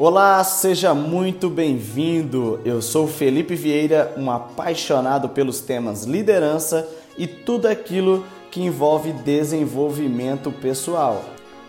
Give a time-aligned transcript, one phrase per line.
[0.00, 2.60] Olá, seja muito bem-vindo.
[2.64, 10.52] Eu sou Felipe Vieira, um apaixonado pelos temas liderança e tudo aquilo que envolve desenvolvimento
[10.52, 11.24] pessoal.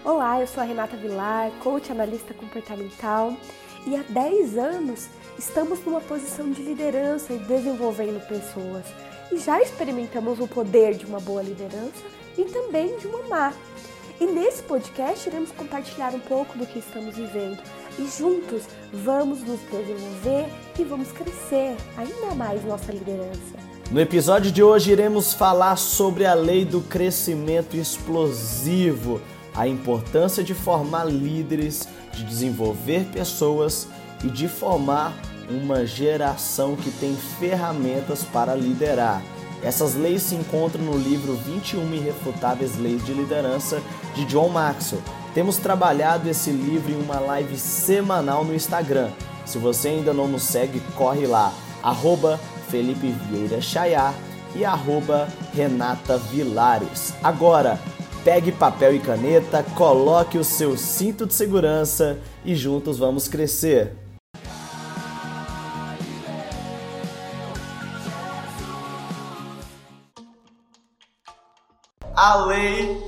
[0.05, 3.33] Olá, eu sou a Renata Vilar, coach analista comportamental
[3.87, 8.85] e há 10 anos estamos numa posição de liderança e desenvolvendo pessoas.
[9.31, 12.05] E já experimentamos o poder de uma boa liderança
[12.37, 13.53] e também de uma má.
[14.21, 17.57] E nesse podcast iremos compartilhar um pouco do que estamos vivendo
[17.97, 20.47] e juntos vamos nos desenvolver
[20.77, 23.69] e vamos crescer ainda mais nossa liderança.
[23.91, 29.19] No episódio de hoje iremos falar sobre a lei do crescimento explosivo,
[29.55, 33.87] a importância de formar líderes, de desenvolver pessoas
[34.23, 35.13] e de formar
[35.49, 39.23] uma geração que tem ferramentas para liderar.
[39.63, 43.81] Essas leis se encontram no livro 21 Irrefutáveis Leis de Liderança
[44.15, 45.01] de John Maxwell.
[45.33, 49.09] Temos trabalhado esse livro em uma live semanal no Instagram.
[49.45, 54.13] Se você ainda não nos segue, corre lá, arroba Felipe Vieira Chayá
[54.55, 57.13] e arroba Renata Vilares.
[57.23, 57.79] Agora,
[58.23, 63.95] pegue papel e caneta, coloque o seu cinto de segurança e juntos vamos crescer.
[72.21, 73.01] a lei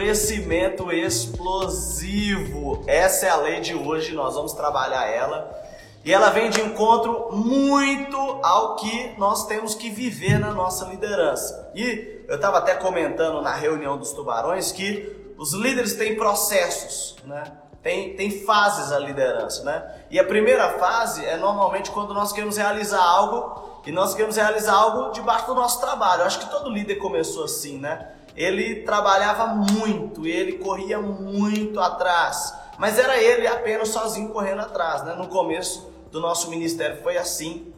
[0.00, 2.82] crescimento explosivo.
[2.86, 5.54] Essa é a lei de hoje, nós vamos trabalhar ela.
[6.02, 11.70] E ela vem de encontro muito ao que nós temos que viver na nossa liderança.
[11.74, 17.42] E eu estava até comentando na reunião dos tubarões que os líderes têm processos, né?
[17.82, 19.96] Tem, tem fases a liderança, né?
[20.10, 24.74] E a primeira fase é normalmente quando nós queremos realizar algo e nós queremos realizar
[24.74, 26.22] algo debaixo do nosso trabalho.
[26.22, 28.12] Eu acho que todo líder começou assim, né?
[28.36, 35.14] Ele trabalhava muito, ele corria muito atrás, mas era ele apenas sozinho correndo atrás, né?
[35.14, 37.72] No começo do nosso ministério foi assim.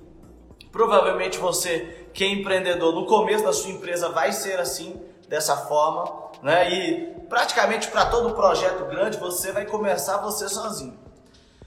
[0.71, 6.31] Provavelmente você que é empreendedor no começo da sua empresa vai ser assim, dessa forma,
[6.43, 6.71] né?
[6.71, 10.99] E praticamente para todo projeto grande você vai começar você sozinho.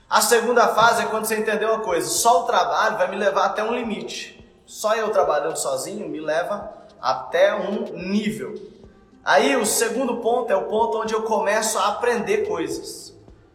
[0.08, 3.46] A segunda fase é quando você entendeu uma coisa, só o trabalho vai me levar
[3.46, 4.36] até um limite.
[4.66, 6.72] Só eu trabalhando sozinho me leva
[7.02, 8.56] até um nível.
[9.26, 13.12] Aí o segundo ponto é o ponto onde eu começo a aprender coisas.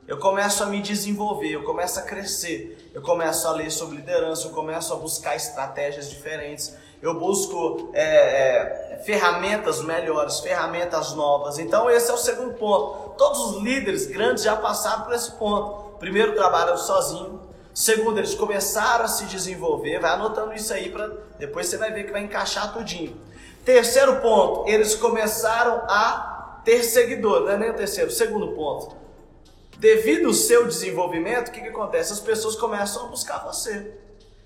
[0.09, 4.49] Eu começo a me desenvolver, eu começo a crescer, eu começo a ler sobre liderança,
[4.49, 11.61] eu começo a buscar estratégias diferentes, eu busco é, é, ferramentas melhores, ferramentas novas.
[11.61, 13.11] Então esse é o segundo ponto.
[13.11, 15.97] Todos os líderes grandes já passaram por esse ponto.
[16.01, 17.43] Primeiro trabalham sozinho,
[17.73, 20.01] segundo eles começaram a se desenvolver.
[20.01, 21.07] Vai anotando isso aí para
[21.39, 23.30] depois você vai ver que vai encaixar tudinho.
[23.71, 28.97] Terceiro ponto, eles começaram a ter seguidores, não é nem o terceiro, segundo ponto.
[29.79, 32.13] Devido ao seu desenvolvimento, o que, que acontece?
[32.13, 33.95] As pessoas começam a buscar você.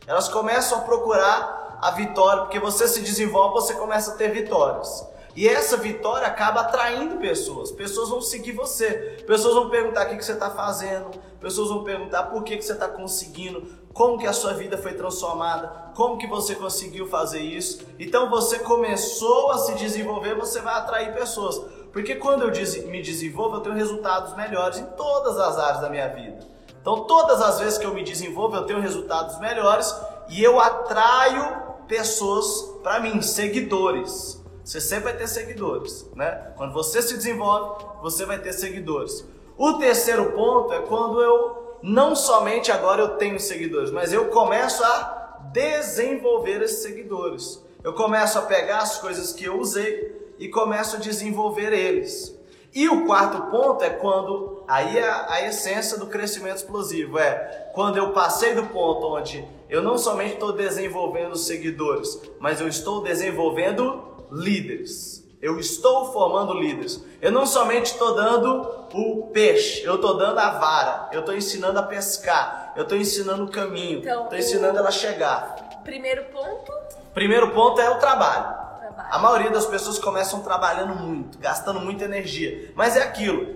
[0.06, 5.08] Elas começam a procurar a vitória, porque você se desenvolve, você começa a ter vitórias.
[5.34, 7.72] E essa vitória acaba atraindo pessoas.
[7.72, 9.24] Pessoas vão seguir você.
[9.26, 11.18] Pessoas vão perguntar o que, que você está fazendo.
[11.40, 13.66] Pessoas vão perguntar por que, que você está conseguindo.
[13.94, 15.92] Como que a sua vida foi transformada.
[15.94, 17.86] Como que você conseguiu fazer isso.
[17.96, 21.58] Então você começou a se desenvolver, você vai atrair pessoas.
[21.92, 26.08] Porque quando eu me desenvolvo, eu tenho resultados melhores em todas as áreas da minha
[26.08, 26.40] vida.
[26.80, 29.94] Então todas as vezes que eu me desenvolvo, eu tenho resultados melhores
[30.28, 34.42] e eu atraio pessoas para mim, seguidores.
[34.64, 36.52] Você sempre vai ter seguidores, né?
[36.56, 39.24] Quando você se desenvolve, você vai ter seguidores.
[39.56, 44.82] O terceiro ponto é quando eu não somente agora eu tenho seguidores, mas eu começo
[44.82, 47.62] a desenvolver esses seguidores.
[47.84, 52.34] Eu começo a pegar as coisas que eu usei e começo a desenvolver eles.
[52.74, 57.98] E o quarto ponto é quando aí é a essência do crescimento explosivo é quando
[57.98, 64.02] eu passei do ponto onde eu não somente estou desenvolvendo seguidores, mas eu estou desenvolvendo
[64.32, 65.23] líderes.
[65.44, 67.04] Eu estou formando líderes.
[67.20, 68.62] Eu não somente estou dando
[68.94, 73.44] o peixe, eu estou dando a vara, eu estou ensinando a pescar, eu estou ensinando
[73.44, 75.82] o caminho, estou então, ensinando ela a chegar.
[75.84, 76.72] Primeiro ponto?
[77.12, 78.54] Primeiro ponto é o trabalho.
[78.78, 79.08] trabalho.
[79.10, 82.72] A maioria das pessoas começam trabalhando muito, gastando muita energia.
[82.74, 83.54] Mas é aquilo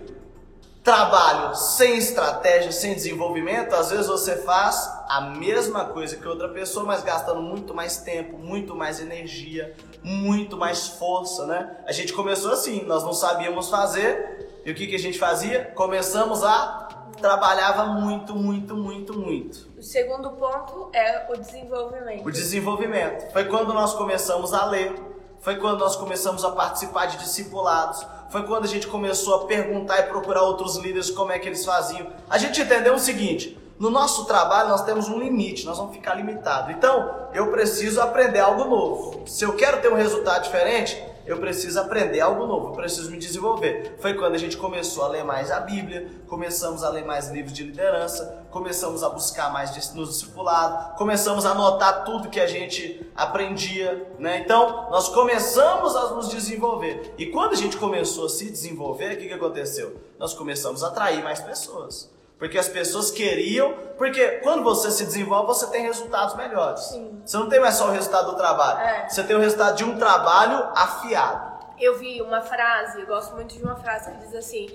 [0.89, 6.87] trabalho sem estratégia, sem desenvolvimento, às vezes você faz a mesma coisa que outra pessoa,
[6.87, 11.77] mas gastando muito mais tempo, muito mais energia, muito mais força, né?
[11.87, 15.73] A gente começou assim, nós não sabíamos fazer, e o que, que a gente fazia?
[15.75, 19.69] Começamos a trabalhava muito, muito, muito, muito.
[19.77, 22.27] O segundo ponto é o desenvolvimento.
[22.27, 23.33] O desenvolvimento.
[23.33, 24.95] Foi quando nós começamos a ler,
[25.41, 30.01] foi quando nós começamos a participar de discipulados, foi quando a gente começou a perguntar
[30.01, 32.07] e procurar outros líderes como é que eles faziam.
[32.29, 36.15] A gente entendeu o seguinte: no nosso trabalho nós temos um limite, nós vamos ficar
[36.15, 36.75] limitados.
[36.75, 39.23] Então, eu preciso aprender algo novo.
[39.27, 43.19] Se eu quero ter um resultado diferente, eu preciso aprender algo novo, eu preciso me
[43.19, 43.97] desenvolver.
[44.01, 47.53] Foi quando a gente começou a ler mais a Bíblia, começamos a ler mais livros
[47.53, 53.07] de liderança, começamos a buscar mais no discipulado, começamos a anotar tudo que a gente
[53.15, 54.39] aprendia, né?
[54.39, 57.15] Então, nós começamos a nos desenvolver.
[57.19, 60.01] E quando a gente começou a se desenvolver, o que, que aconteceu?
[60.19, 62.18] Nós começamos a atrair mais pessoas.
[62.39, 66.81] Porque as pessoas queriam, porque quando você se desenvolve, você tem resultados melhores.
[66.83, 67.21] Sim.
[67.25, 69.09] Você não tem mais só o resultado do trabalho, é.
[69.09, 71.59] você tem o resultado de um trabalho afiado.
[71.81, 74.69] Eu vi uma frase, eu gosto muito de uma frase que diz assim: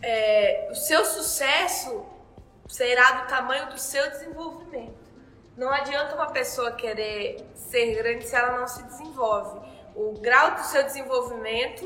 [0.00, 2.04] é, o seu sucesso
[2.68, 5.02] será do tamanho do seu desenvolvimento.
[5.56, 9.60] Não adianta uma pessoa querer ser grande se ela não se desenvolve.
[9.94, 11.84] O grau do seu desenvolvimento,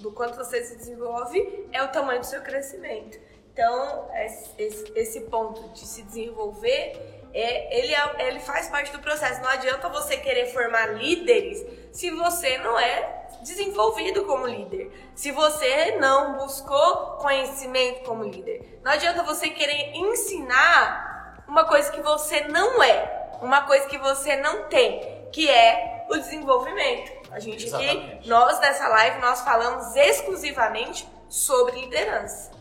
[0.00, 3.18] do quanto você se desenvolve, é o tamanho do seu crescimento.
[3.54, 9.40] Então, esse, esse ponto de se desenvolver, é, ele, é, ele faz parte do processo.
[9.40, 14.90] Não adianta você querer formar líderes se você não é desenvolvido como líder.
[15.14, 18.80] Se você não buscou conhecimento como líder.
[18.82, 24.34] Não adianta você querer ensinar uma coisa que você não é, uma coisa que você
[24.34, 27.30] não tem, que é o desenvolvimento.
[27.30, 32.53] A gente aqui, nós nessa live, nós falamos exclusivamente sobre liderança.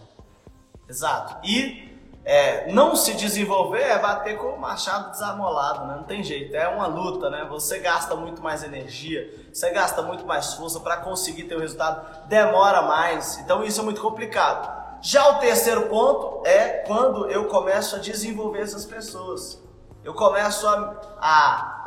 [0.88, 1.38] Exato.
[1.48, 1.94] E
[2.26, 5.96] é, não se desenvolver é bater com o machado desamolado, né?
[5.98, 7.46] Não tem jeito, é uma luta, né?
[7.50, 12.28] Você gasta muito mais energia, você gasta muito mais força para conseguir ter o resultado,
[12.28, 14.84] demora mais, então isso é muito complicado.
[15.02, 19.62] Já o terceiro ponto é quando eu começo a desenvolver essas pessoas.
[20.02, 21.83] Eu começo a, a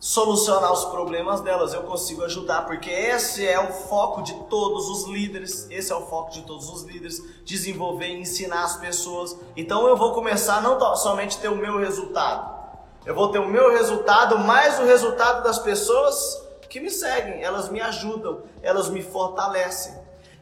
[0.00, 5.08] solucionar os problemas delas, eu consigo ajudar, porque esse é o foco de todos os
[5.08, 9.36] líderes, esse é o foco de todos os líderes, desenvolver e ensinar as pessoas.
[9.56, 12.56] Então eu vou começar não somente ter o meu resultado,
[13.04, 17.68] eu vou ter o meu resultado mais o resultado das pessoas que me seguem, elas
[17.68, 19.94] me ajudam, elas me fortalecem.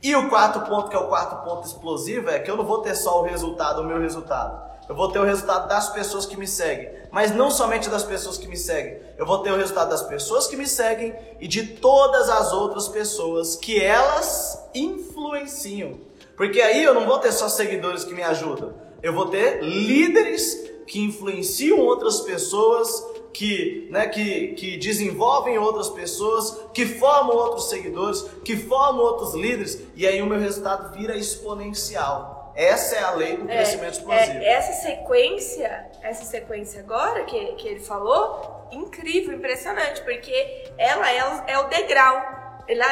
[0.02, 2.82] E o quarto ponto, que é o quarto ponto explosivo, é que eu não vou
[2.82, 4.67] ter só o resultado, o meu resultado.
[4.88, 6.88] Eu vou ter o resultado das pessoas que me seguem.
[7.11, 8.99] Mas não somente das pessoas que me seguem.
[9.19, 12.88] Eu vou ter o resultado das pessoas que me seguem e de todas as outras
[12.88, 15.99] pessoas que elas influenciam.
[16.37, 18.75] Porque aí eu não vou ter só seguidores que me ajudam.
[19.03, 22.88] Eu vou ter líderes que influenciam outras pessoas,
[23.33, 29.83] que, né, que, que desenvolvem outras pessoas, que formam outros seguidores, que formam outros líderes.
[29.94, 32.36] E aí o meu resultado vira exponencial.
[32.56, 34.38] Essa é a lei do é, crescimento explosivo.
[34.38, 41.23] É, essa sequência, essa sequência agora que, que ele falou, incrível, impressionante, porque ela é
[41.23, 42.62] o, é o degrau.
[42.67, 42.87] Ela,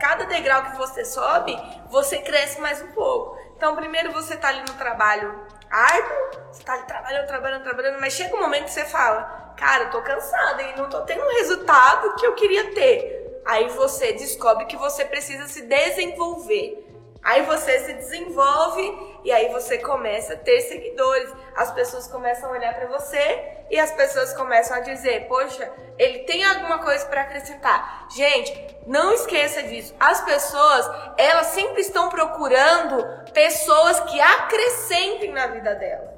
[0.00, 1.54] cada degrau que você sobe,
[1.90, 3.38] você cresce mais um pouco.
[3.56, 8.14] Então, primeiro você tá ali no trabalho árduo, você tá ali trabalhando, trabalhando, trabalhando, mas
[8.14, 11.36] chega um momento que você fala, cara, eu tô cansada e não tô tendo o
[11.36, 13.42] resultado que eu queria ter.
[13.44, 16.83] Aí você descobre que você precisa se desenvolver.
[17.24, 21.32] Aí você se desenvolve e aí você começa a ter seguidores.
[21.56, 26.20] As pessoas começam a olhar para você e as pessoas começam a dizer: "Poxa, ele
[26.20, 28.06] tem alguma coisa para acrescentar".
[28.10, 29.94] Gente, não esqueça disso.
[29.98, 33.02] As pessoas, elas sempre estão procurando
[33.32, 36.13] pessoas que acrescentem na vida dela.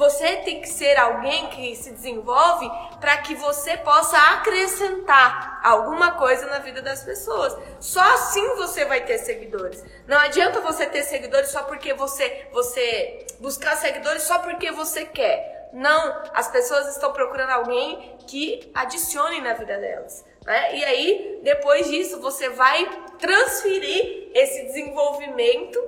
[0.00, 2.66] Você tem que ser alguém que se desenvolve
[2.98, 7.54] para que você possa acrescentar alguma coisa na vida das pessoas.
[7.78, 9.84] Só assim você vai ter seguidores.
[10.06, 15.68] Não adianta você ter seguidores só porque você você buscar seguidores só porque você quer.
[15.70, 20.24] Não, as pessoas estão procurando alguém que adicione na vida delas.
[20.46, 20.78] Né?
[20.78, 22.88] E aí, depois disso, você vai
[23.18, 25.78] transferir esse desenvolvimento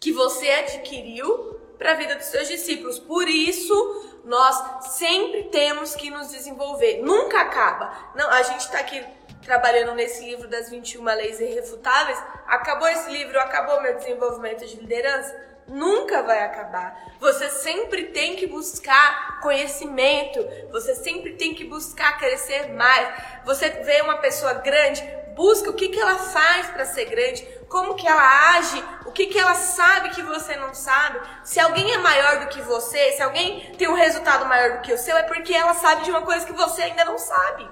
[0.00, 2.98] que você adquiriu para a vida dos seus discípulos.
[2.98, 7.02] Por isso, nós sempre temos que nos desenvolver.
[7.02, 7.92] Nunca acaba.
[8.14, 9.04] Não, a gente está aqui
[9.44, 12.18] trabalhando nesse livro das 21 leis irrefutáveis.
[12.46, 15.54] Acabou esse livro, acabou meu desenvolvimento de liderança?
[15.66, 17.14] Nunca vai acabar.
[17.20, 23.08] Você sempre tem que buscar conhecimento, você sempre tem que buscar crescer mais.
[23.44, 25.02] Você vê uma pessoa grande,
[25.34, 29.26] busca o que, que ela faz para ser grande, como que ela age, o que,
[29.26, 31.20] que ela sabe que você não sabe.
[31.44, 34.92] Se alguém é maior do que você, se alguém tem um resultado maior do que
[34.92, 37.68] o seu, é porque ela sabe de uma coisa que você ainda não sabe.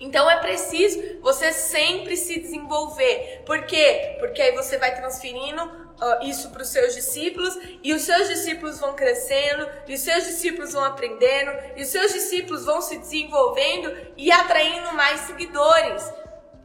[0.00, 3.42] Então é preciso você sempre se desenvolver.
[3.46, 4.16] Por quê?
[4.18, 8.78] Porque aí você vai transferindo uh, isso para os seus discípulos e os seus discípulos
[8.80, 13.96] vão crescendo, e os seus discípulos vão aprendendo, e os seus discípulos vão se desenvolvendo
[14.16, 16.12] e atraindo mais seguidores.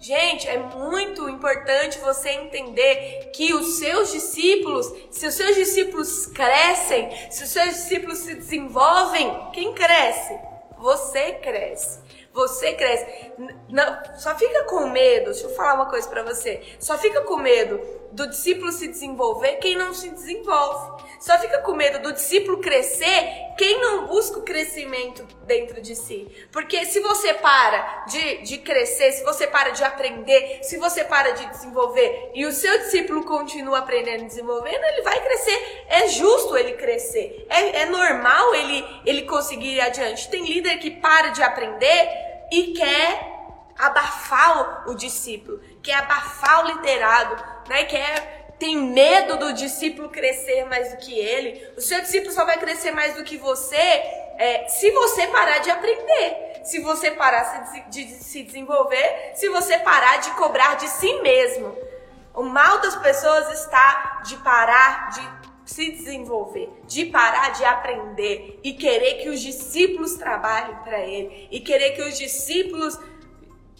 [0.01, 7.09] Gente, é muito importante você entender que os seus discípulos, se os seus discípulos crescem,
[7.29, 10.39] se os seus discípulos se desenvolvem, quem cresce?
[10.77, 11.99] Você cresce.
[12.39, 13.33] Você cresce.
[13.67, 15.31] Não, só fica com medo.
[15.31, 16.61] Deixa eu falar uma coisa para você.
[16.79, 17.77] Só fica com medo
[18.13, 21.03] do discípulo se desenvolver quem não se desenvolve.
[21.19, 26.29] Só fica com medo do discípulo crescer quem não busca o crescimento dentro de si.
[26.49, 31.31] Porque se você para de, de crescer, se você para de aprender, se você para
[31.31, 35.85] de desenvolver e o seu discípulo continua aprendendo e desenvolvendo, ele vai crescer.
[35.89, 37.45] É justo ele crescer.
[37.49, 40.29] É, é normal ele, ele conseguir ir adiante.
[40.29, 43.27] Tem líder que para de aprender e quer
[43.77, 47.85] abafar o, o discípulo, quer abafar o liderado, né?
[47.85, 51.65] Quer tem medo do discípulo crescer mais do que ele.
[51.77, 53.77] O seu discípulo só vai crescer mais do que você
[54.37, 59.77] é, se você parar de aprender, se você parar de, de se desenvolver, se você
[59.79, 61.77] parar de cobrar de si mesmo.
[62.33, 68.73] O mal das pessoas está de parar de se desenvolver, de parar de aprender e
[68.73, 72.99] querer que os discípulos trabalhem para ele e querer que os discípulos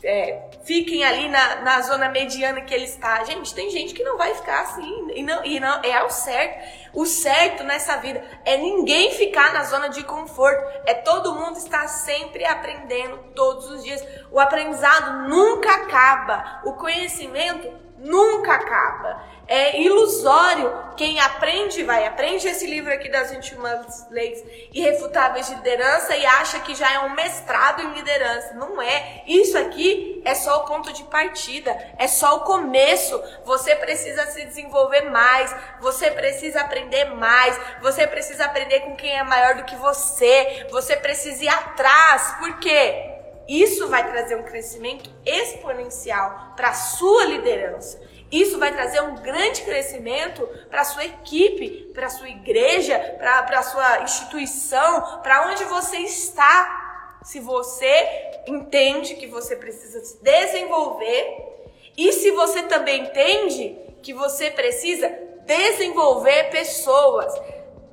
[0.04, 3.24] é, fiquem ali na, na zona mediana que ele está.
[3.24, 5.12] Gente, tem gente que não vai ficar assim.
[5.14, 6.90] E não, e não é o certo.
[6.94, 10.64] O certo nessa vida é ninguém ficar na zona de conforto.
[10.86, 14.02] É todo mundo estar sempre aprendendo todos os dias.
[14.32, 16.62] O aprendizado nunca acaba.
[16.64, 19.22] O conhecimento nunca acaba.
[19.48, 23.64] É ilusório quem aprende, vai, aprende esse livro aqui das 21
[24.12, 28.54] leis irrefutáveis de liderança e acha que já é um mestrado em liderança.
[28.54, 29.24] Não é.
[29.26, 33.20] Isso aqui é só o ponto de partida, é só o começo.
[33.44, 39.24] Você precisa se desenvolver mais, você precisa aprender mais, você precisa aprender com quem é
[39.24, 42.36] maior do que você, você precisa ir atrás.
[42.40, 43.19] Por quê?
[43.50, 48.00] Isso vai trazer um crescimento exponencial para a sua liderança.
[48.32, 53.58] Isso vai trazer um grande crescimento para a sua equipe, para a sua igreja, para
[53.58, 57.18] a sua instituição, para onde você está.
[57.24, 64.52] Se você entende que você precisa se desenvolver e se você também entende que você
[64.52, 65.12] precisa
[65.48, 67.34] desenvolver pessoas.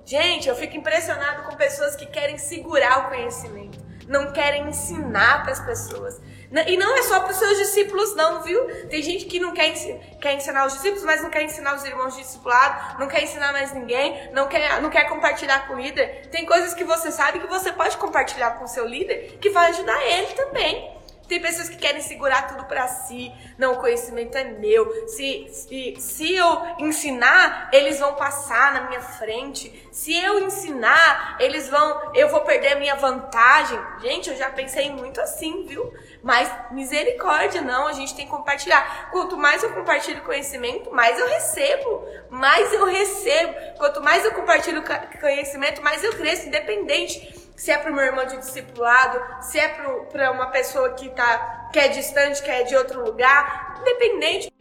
[0.05, 5.53] Gente, eu fico impressionado com pessoas que querem segurar o conhecimento não querem ensinar para
[5.53, 6.21] as pessoas.
[6.67, 8.65] E não é só para os seus discípulos, não, viu?
[8.89, 9.73] Tem gente que não quer,
[10.21, 13.73] quer ensinar os discípulos, mas não quer ensinar os irmãos discipulados, não quer ensinar mais
[13.75, 16.29] ninguém, não quer, não quer compartilhar com o líder.
[16.31, 19.71] Tem coisas que você sabe que você pode compartilhar com o seu líder que vai
[19.71, 20.96] ajudar ele também.
[21.29, 23.33] Tem pessoas que querem segurar tudo para si.
[23.59, 25.09] Não, o conhecimento é meu.
[25.09, 29.89] Se, se, se eu ensinar, eles vão passar na minha frente.
[29.91, 32.13] Se eu ensinar, eles vão.
[32.15, 33.79] Eu vou perder a minha vantagem.
[34.01, 35.93] Gente, eu já pensei muito assim, viu?
[36.23, 37.89] Mas misericórdia, não.
[37.89, 39.11] A gente tem que compartilhar.
[39.11, 42.05] Quanto mais eu compartilho conhecimento, mais eu recebo.
[42.31, 43.55] Mais eu recebo.
[43.79, 44.85] Quanto mais eu compartilho
[45.21, 49.69] conhecimento, mais eu cresço, independente se é para o meu irmão de discipulado, se é
[50.13, 54.53] para uma pessoa que, tá, que é distante, que é de outro lugar, independente.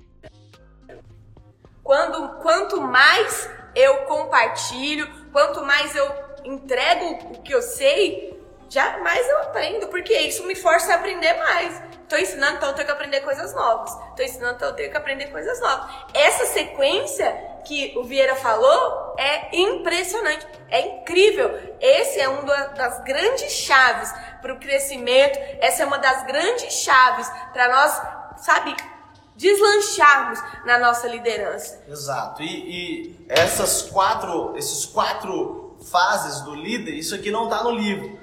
[1.84, 6.10] Quando, quanto mais eu compartilho, quanto mais eu
[6.46, 11.34] entrego o que eu sei, já mais eu aprendo, porque isso me força a aprender
[11.34, 11.82] mais.
[12.16, 13.92] Estou ensinando, então eu tenho que aprender coisas novas.
[13.92, 15.94] Estou ensinando, então eu tenho que aprender coisas novas.
[16.14, 17.30] Essa sequência
[17.66, 21.76] que o Vieira falou é impressionante, é incrível.
[21.82, 25.38] Esse é uma das grandes chaves para o crescimento.
[25.60, 28.02] Essa é uma das grandes chaves para nós,
[28.38, 28.74] sabe,
[29.36, 31.84] deslancharmos na nossa liderança.
[31.86, 32.42] Exato.
[32.42, 38.18] E, e essas quatro, esses quatro fases do líder, isso aqui não está no livro.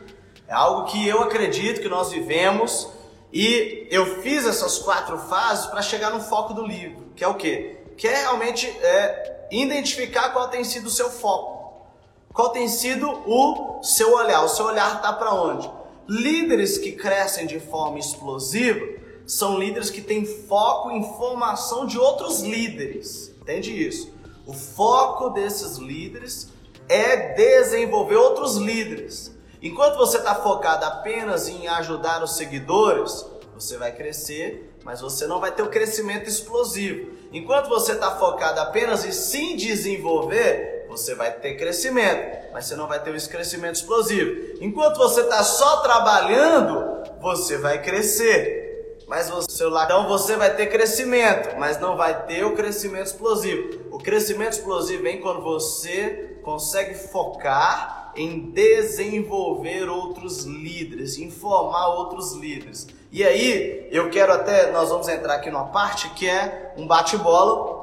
[0.49, 3.02] É algo que eu acredito que nós vivemos
[3.33, 7.35] e eu fiz essas quatro fases para chegar no foco do livro, que é o
[7.35, 7.79] quê?
[7.97, 11.87] Que é realmente é, identificar qual tem sido o seu foco,
[12.33, 14.43] qual tem sido o seu olhar.
[14.43, 15.71] O seu olhar está para onde?
[16.09, 22.41] Líderes que crescem de forma explosiva são líderes que têm foco em formação de outros
[22.41, 23.33] líderes.
[23.41, 24.13] Entende isso?
[24.47, 26.49] O foco desses líderes
[26.89, 29.33] é desenvolver outros líderes.
[29.63, 35.39] Enquanto você está focado apenas em ajudar os seguidores, você vai crescer, mas você não
[35.39, 37.13] vai ter o crescimento explosivo.
[37.33, 42.89] Enquanto você está focado apenas em se desenvolver, você vai ter crescimento, mas você não
[42.89, 44.59] vai ter esse crescimento explosivo.
[44.61, 51.57] Enquanto você está só trabalhando, você vai crescer, mas você, então você vai ter crescimento,
[51.57, 53.81] mas não vai ter o crescimento explosivo.
[53.93, 62.33] O crescimento explosivo vem quando você consegue focar em desenvolver outros líderes, em formar outros
[62.35, 62.89] líderes.
[63.11, 67.83] E aí, eu quero até, nós vamos entrar aqui numa parte que é um bate-bola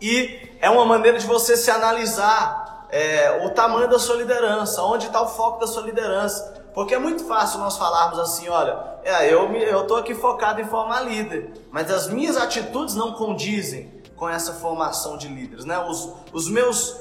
[0.00, 5.06] e é uma maneira de você se analisar é, o tamanho da sua liderança, onde
[5.06, 6.64] está o foco da sua liderança.
[6.74, 11.00] Porque é muito fácil nós falarmos assim, olha, é, eu estou aqui focado em formar
[11.00, 15.64] líder, mas as minhas atitudes não condizem com essa formação de líderes.
[15.64, 15.78] Né?
[15.78, 16.96] Os, os meus,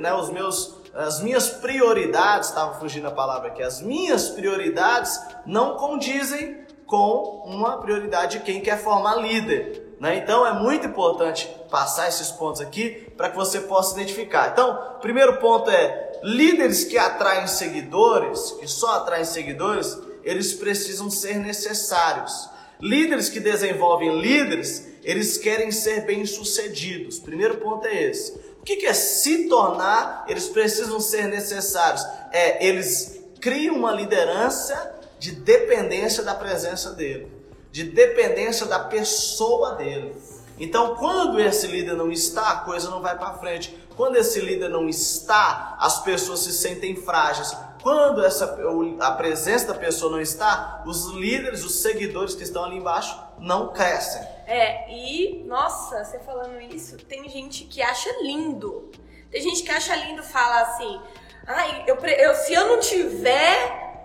[0.00, 5.76] né, os meus as minhas prioridades, estava fugindo a palavra aqui, as minhas prioridades não
[5.76, 9.96] condizem com uma prioridade de quem quer formar líder.
[9.98, 10.16] Né?
[10.16, 14.50] Então é muito importante passar esses pontos aqui para que você possa identificar.
[14.52, 21.36] Então, primeiro ponto é líderes que atraem seguidores, que só atraem seguidores, eles precisam ser
[21.38, 22.50] necessários.
[22.80, 27.18] Líderes que desenvolvem líderes, eles querem ser bem-sucedidos.
[27.18, 28.41] Primeiro ponto é esse.
[28.62, 30.24] O que é se tornar?
[30.28, 32.02] Eles precisam ser necessários.
[32.30, 37.42] É, eles criam uma liderança de dependência da presença dele
[37.72, 40.14] de dependência da pessoa dele.
[40.58, 43.76] Então, quando esse líder não está, a coisa não vai para frente.
[43.96, 47.56] Quando esse líder não está, as pessoas se sentem frágeis.
[47.82, 48.56] Quando essa,
[49.00, 53.72] a presença da pessoa não está, os líderes, os seguidores que estão ali embaixo não
[53.72, 54.22] crescem.
[54.46, 58.88] É, e nossa, você falando isso, tem gente que acha lindo.
[59.32, 61.00] Tem gente que acha lindo falar assim:
[61.44, 63.96] ai, eu, eu, se eu não tiver,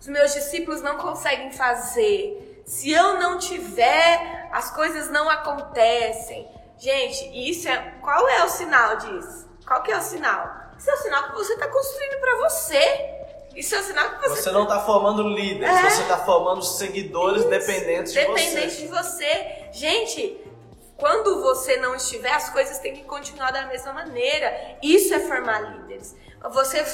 [0.00, 2.62] os meus discípulos não conseguem fazer.
[2.66, 6.48] Se eu não tiver, as coisas não acontecem.
[6.76, 7.94] Gente, isso é.
[8.00, 9.48] Qual é o sinal disso?
[9.64, 10.61] Qual que é o sinal?
[10.82, 13.22] Isso é o sinal que você está construindo para você.
[13.54, 14.42] Isso é o sinal que você.
[14.42, 15.90] Você não está formando líderes, é.
[15.90, 17.50] você está formando seguidores isso.
[17.50, 19.68] dependentes de Dependentes de você.
[19.70, 20.40] Gente,
[20.96, 24.76] quando você não estiver, as coisas têm que continuar da mesma maneira.
[24.82, 26.16] Isso é formar líderes.
[26.50, 26.84] Você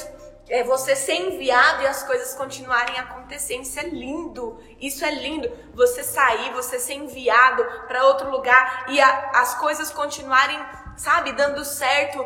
[0.49, 3.61] é você ser enviado e as coisas continuarem acontecendo.
[3.61, 4.59] Isso é lindo.
[4.81, 5.49] Isso é lindo.
[5.75, 10.59] Você sair, você ser enviado para outro lugar e a, as coisas continuarem,
[10.99, 12.25] sabe, dando certo,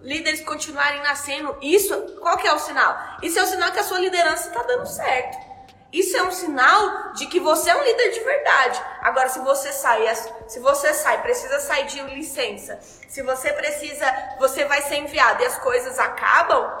[0.00, 1.54] líderes continuarem nascendo.
[1.60, 2.96] Isso, qual que é o sinal?
[3.22, 5.36] Isso é o sinal que a sua liderança está dando certo.
[5.92, 8.82] Isso é um sinal de que você é um líder de verdade.
[9.02, 10.02] Agora, se você sai,
[10.48, 12.80] se você sai, precisa sair de licença.
[12.80, 14.06] Se você precisa,
[14.38, 16.76] você vai ser enviado e as coisas acabam,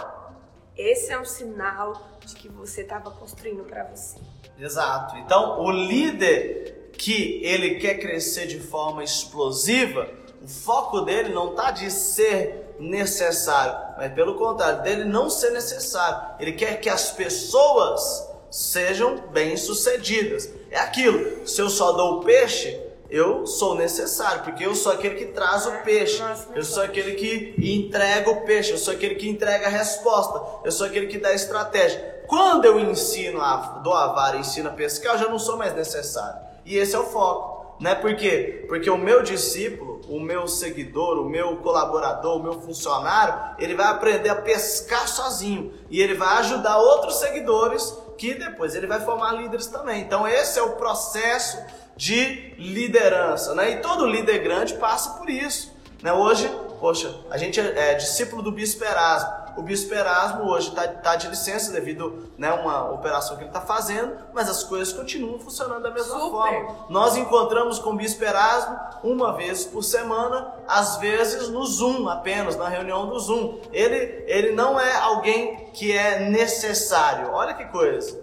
[0.76, 4.18] esse é um sinal de que você estava construindo para você.
[4.58, 5.16] Exato.
[5.18, 10.08] Então, o líder que ele quer crescer de forma explosiva,
[10.46, 16.36] o foco dele não está de ser necessário, mas pelo contrário, dele não ser necessário.
[16.38, 20.48] Ele quer que as pessoas sejam bem-sucedidas.
[20.70, 22.80] É aquilo, se eu só dou o peixe,
[23.10, 26.22] eu sou necessário, porque eu sou aquele que traz o peixe,
[26.54, 30.70] eu sou aquele que entrega o peixe, eu sou aquele que entrega a resposta, eu
[30.70, 32.22] sou aquele que dá a estratégia.
[32.28, 35.74] Quando eu ensino a dou a vara ensino a pescar, eu já não sou mais
[35.74, 36.40] necessário.
[36.64, 37.96] E esse é o foco, né?
[37.96, 38.64] Por quê?
[38.68, 43.86] Porque o meu discípulo, o meu seguidor, o meu colaborador, o meu funcionário, ele vai
[43.86, 49.32] aprender a pescar sozinho e ele vai ajudar outros seguidores que depois ele vai formar
[49.32, 50.00] líderes também.
[50.02, 51.58] Então esse é o processo
[51.96, 53.70] de liderança, né?
[53.70, 56.12] E todo líder grande passa por isso, né?
[56.12, 59.45] Hoje, poxa, a gente é, é discípulo do Bispo Erasmo.
[59.56, 63.50] O Bispo Erasmo hoje está tá de licença devido a né, uma operação que ele
[63.50, 66.30] está fazendo, mas as coisas continuam funcionando da mesma Super.
[66.30, 66.86] forma.
[66.90, 72.56] Nós encontramos com o Bispo Erasmo uma vez por semana, às vezes no Zoom apenas,
[72.56, 73.58] na reunião do Zoom.
[73.72, 77.32] Ele, ele não é alguém que é necessário.
[77.32, 78.20] Olha que coisa.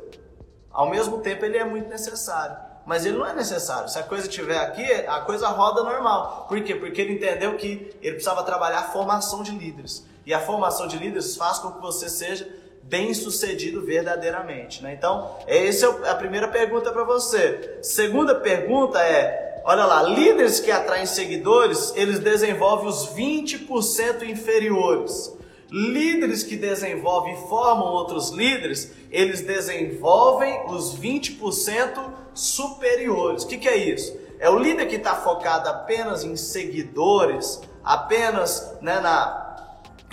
[0.72, 3.88] Ao mesmo tempo, ele é muito necessário mas ele não é necessário.
[3.90, 6.46] Se a coisa estiver aqui, a coisa roda normal.
[6.50, 6.76] Por quê?
[6.76, 10.06] Porque ele entendeu que ele precisava trabalhar a formação de líderes.
[10.26, 12.48] E a formação de líderes faz com que você seja
[12.84, 14.84] bem sucedido verdadeiramente.
[14.84, 14.94] Né?
[14.94, 17.80] Então, essa é a primeira pergunta para você.
[17.82, 25.34] Segunda pergunta é: olha lá, líderes que atraem seguidores, eles desenvolvem os 20% inferiores.
[25.72, 33.44] Líderes que desenvolvem e formam outros líderes, eles desenvolvem os 20% superiores.
[33.44, 34.16] O que, que é isso?
[34.40, 39.43] É o líder que está focado apenas em seguidores, apenas né, na.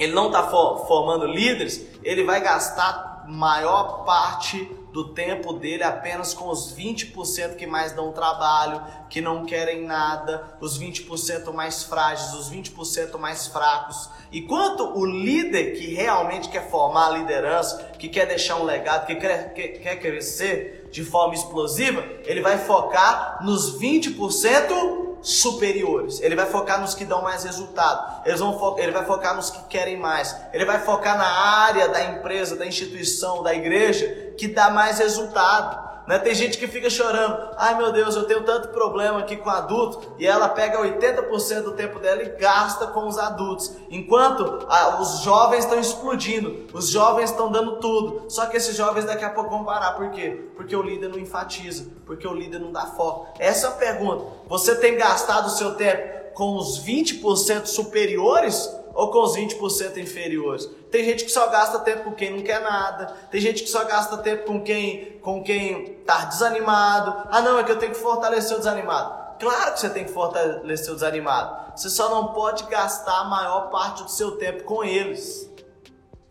[0.01, 6.49] Ele não está formando líderes, ele vai gastar maior parte do tempo dele apenas com
[6.49, 12.51] os 20% que mais dão trabalho, que não querem nada, os 20% mais frágeis, os
[12.51, 14.09] 20% mais fracos.
[14.33, 19.15] Enquanto o líder que realmente quer formar a liderança, que quer deixar um legado, que
[19.15, 26.21] quer, que, quer crescer de forma explosiva, ele vai focar nos 20% superiores.
[26.21, 28.27] Ele vai focar nos que dão mais resultado.
[28.27, 30.35] Eles vão ele vai focar nos que querem mais.
[30.53, 35.91] Ele vai focar na área da empresa, da instituição, da igreja que dá mais resultado.
[36.11, 36.19] Né?
[36.19, 40.13] Tem gente que fica chorando, ai meu Deus, eu tenho tanto problema aqui com adulto,
[40.19, 45.21] e ela pega 80% do tempo dela e gasta com os adultos, enquanto ah, os
[45.21, 49.51] jovens estão explodindo, os jovens estão dando tudo, só que esses jovens daqui a pouco
[49.51, 50.49] vão parar, por quê?
[50.57, 53.29] Porque o líder não enfatiza, porque o líder não dá foco.
[53.39, 59.13] Essa é a pergunta, você tem gastado o seu tempo com os 20% superiores ou
[59.13, 60.69] com os 20% inferiores.
[60.91, 63.15] Tem gente que só gasta tempo com quem não quer nada.
[63.31, 67.29] Tem gente que só gasta tempo com quem com quem tá desanimado.
[67.31, 69.39] Ah, não, é que eu tenho que fortalecer o desanimado.
[69.39, 71.73] Claro que você tem que fortalecer o desanimado.
[71.77, 75.49] Você só não pode gastar a maior parte do seu tempo com eles.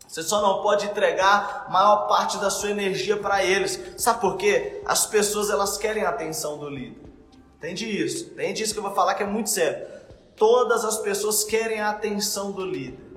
[0.08, 3.80] Você só não pode entregar a maior parte da sua energia para eles.
[3.96, 4.82] Sabe por quê?
[4.86, 7.10] As pessoas elas querem a atenção do líder.
[7.58, 8.26] Entende isso?
[8.34, 9.88] Entende isso que eu vou falar que é muito sério.
[10.36, 13.09] Todas as pessoas querem a atenção do líder.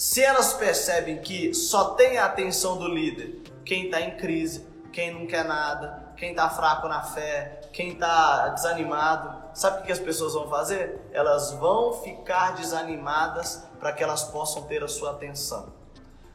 [0.00, 5.12] Se elas percebem que só tem a atenção do líder quem está em crise, quem
[5.12, 9.98] não quer nada, quem está fraco na fé, quem está desanimado, sabe o que as
[9.98, 10.98] pessoas vão fazer?
[11.12, 15.70] Elas vão ficar desanimadas para que elas possam ter a sua atenção.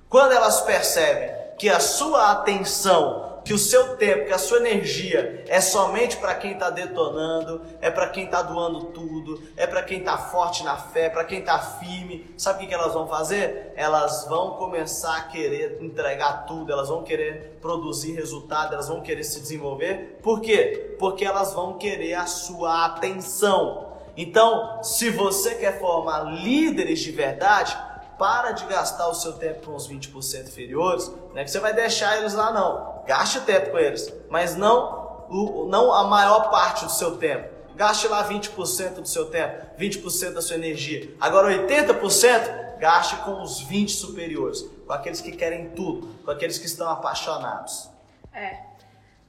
[0.08, 5.44] Quando elas percebem que a sua atenção que o seu tempo, que a sua energia
[5.48, 10.00] é somente para quem está detonando, é para quem está doando tudo, é para quem
[10.00, 12.26] está forte na fé, para quem está firme.
[12.36, 13.72] Sabe o que, que elas vão fazer?
[13.76, 19.24] Elas vão começar a querer entregar tudo, elas vão querer produzir resultado, elas vão querer
[19.24, 20.20] se desenvolver.
[20.24, 20.96] Por quê?
[20.98, 23.94] Porque elas vão querer a sua atenção.
[24.18, 27.78] Então, se você quer formar líderes de verdade,
[28.17, 31.73] para de gastar o seu tempo com os 20% inferiores, não é que você vai
[31.73, 33.04] deixar eles lá não.
[33.06, 35.25] Gaste tempo com eles, mas não,
[35.67, 37.54] não a maior parte do seu tempo.
[37.75, 41.13] Gaste lá 20% do seu tempo, 20% da sua energia.
[41.19, 46.65] Agora 80% gaste com os 20 superiores, com aqueles que querem tudo, com aqueles que
[46.65, 47.89] estão apaixonados.
[48.34, 48.60] É.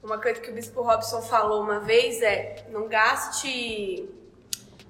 [0.01, 4.09] Uma coisa que o Bispo Robson falou uma vez é: não gaste.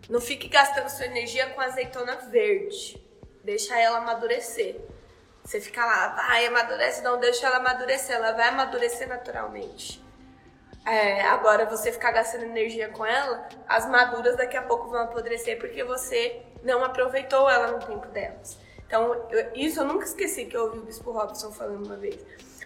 [0.07, 3.06] Não fique gastando sua energia com azeitona verde
[3.47, 4.75] deixa ela amadurecer.
[5.41, 10.03] Você fica lá, vai, amadurece, não deixa ela amadurecer, ela vai amadurecer naturalmente.
[10.85, 15.57] É, agora, você ficar gastando energia com ela, as maduras daqui a pouco vão apodrecer
[15.57, 18.57] porque você não aproveitou ela no tempo delas.
[18.85, 22.19] Então, eu, isso eu nunca esqueci que eu ouvi o Bispo Robson falando uma vez.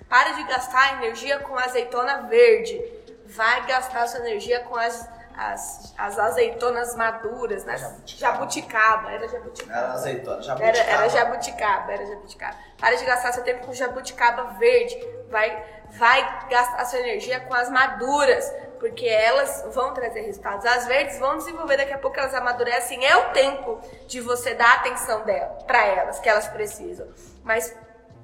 [0.09, 2.83] Para de gastar energia com azeitona verde.
[3.27, 7.77] Vai gastar sua energia com as as, as azeitonas maduras, né?
[7.77, 8.33] Jabuticaba.
[8.33, 9.11] jabuticaba.
[9.11, 9.79] Era jabuticaba.
[9.79, 10.77] Era azeitona, jabuticaba.
[10.77, 12.55] Era, era jabuticaba, era jabuticaba.
[12.77, 14.97] Para de gastar seu tempo com jabuticaba verde.
[15.29, 20.65] Vai, vai gastar sua energia com as maduras, porque elas vão trazer resultados.
[20.65, 23.05] As verdes vão desenvolver, daqui a pouco elas amadurecem.
[23.05, 25.23] É o tempo de você dar atenção
[25.65, 27.07] para elas, que elas precisam.
[27.43, 27.73] Mas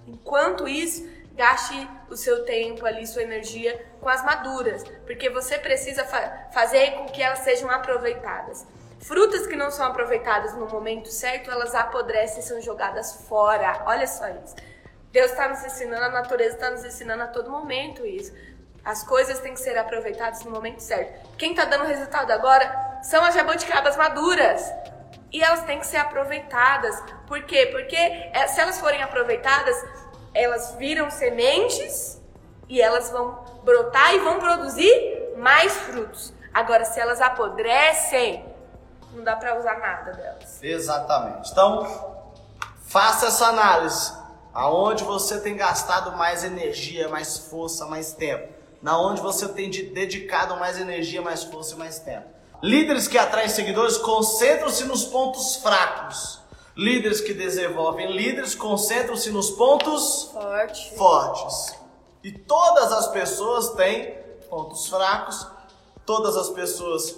[0.05, 1.07] enquanto isso,
[1.37, 6.93] gaste o seu tempo ali, sua energia com as maduras, porque você precisa fa fazer
[6.93, 8.65] com que elas sejam aproveitadas.
[8.99, 13.83] Frutas que não são aproveitadas no momento certo, elas apodrecem e são jogadas fora.
[13.85, 14.55] Olha só isso.
[15.11, 18.33] Deus está nos ensinando, a natureza está nos ensinando a todo momento isso.
[18.83, 21.29] As coisas têm que ser aproveitadas no momento certo.
[21.37, 24.73] Quem está dando resultado agora são as jabuticabas maduras.
[25.31, 26.99] E elas têm que ser aproveitadas.
[27.27, 27.67] Por quê?
[27.67, 29.75] Porque é, se elas forem aproveitadas,
[30.37, 32.21] elas viram sementes
[32.69, 36.31] e elas vão brotar e vão produzir mais frutos.
[36.53, 38.45] Agora, se elas apodrecem,
[39.13, 40.61] não dá para usar nada delas.
[40.61, 41.51] Exatamente.
[41.51, 41.85] Então,
[42.85, 44.13] faça essa análise.
[44.53, 48.53] Aonde você tem gastado mais energia, mais força, mais tempo?
[48.81, 52.27] Na onde você tem dedicado mais energia, mais força e mais tempo?
[52.61, 56.46] Líderes que atraem seguidores concentram-se nos pontos fracos
[56.77, 60.95] Líderes que desenvolvem líderes concentram-se nos pontos Forte.
[60.95, 61.75] fortes.
[62.23, 64.13] E todas as pessoas têm
[64.47, 65.47] pontos fracos,
[66.05, 67.17] todas as pessoas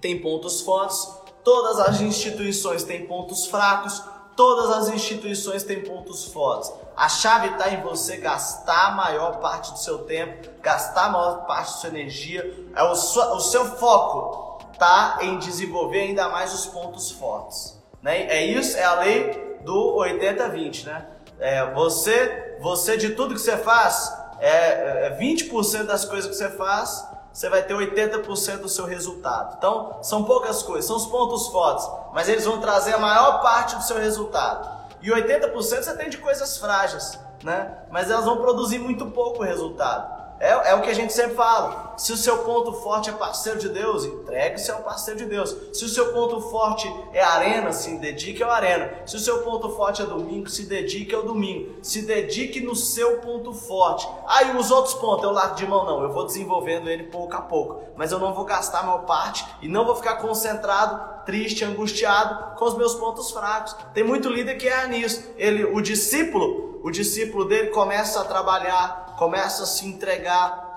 [0.00, 1.08] têm pontos fortes,
[1.44, 4.02] todas as instituições têm pontos fracos,
[4.36, 6.72] todas as instituições têm pontos fortes.
[6.96, 11.46] A chave está em você gastar a maior parte do seu tempo, gastar a maior
[11.46, 12.68] parte da sua energia.
[12.74, 17.83] É o, seu, o seu foco está em desenvolver ainda mais os pontos fortes.
[18.04, 18.26] Né?
[18.26, 21.06] É isso, é a lei do 80-20, né?
[21.40, 26.50] É, você, você de tudo que você faz, é, é 20% das coisas que você
[26.50, 29.54] faz, você vai ter 80% do seu resultado.
[29.56, 33.74] Então, são poucas coisas, são os pontos fortes, mas eles vão trazer a maior parte
[33.74, 34.68] do seu resultado.
[35.00, 37.78] E 80% você tem de coisas frágeis, né?
[37.90, 40.12] Mas elas vão produzir muito pouco resultado.
[40.38, 41.93] É, é o que a gente sempre fala.
[41.96, 45.56] Se o seu ponto forte é parceiro de Deus, entregue-se ao parceiro de Deus.
[45.72, 48.90] Se o seu ponto forte é arena, se dedique ao arena.
[49.06, 51.76] Se o seu ponto forte é domingo, se dedique ao domingo.
[51.82, 54.08] Se dedique no seu ponto forte.
[54.26, 56.02] Aí ah, os outros pontos eu largo de mão, não.
[56.02, 57.82] Eu vou desenvolvendo ele pouco a pouco.
[57.96, 62.64] Mas eu não vou gastar meu parte e não vou ficar concentrado, triste, angustiado com
[62.64, 63.76] os meus pontos fracos.
[63.92, 65.24] Tem muito líder que é nisso.
[65.36, 70.73] Ele, o discípulo, o discípulo dele começa a trabalhar começa a se entregar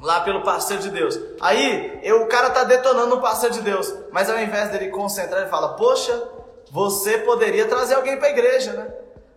[0.00, 1.18] lá pelo parceiro de Deus.
[1.40, 5.42] Aí eu, o cara tá detonando o parceiro de Deus, mas ao invés dele concentrar,
[5.42, 6.28] ele fala: Poxa,
[6.70, 8.88] você poderia trazer alguém para a igreja, né?